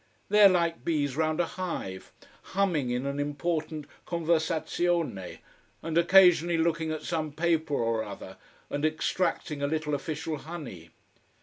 [0.29, 2.11] They are like bees round a hive,
[2.57, 5.37] humming in an important conversazione,
[5.83, 8.37] and occasionally looking at some paper or other,
[8.71, 10.89] and extracting a little official honey.